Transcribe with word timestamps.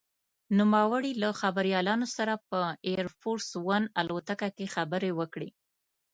نوموړي 0.59 1.11
له 1.21 1.29
خبریالانو 1.41 2.07
سره 2.17 2.33
په 2.49 2.59
«اېر 2.87 3.05
فورس 3.19 3.49
ون» 3.67 3.83
الوتکه 4.01 4.49
کې 4.57 4.71
خبرې 4.75 5.11
وکړې. 5.19 5.49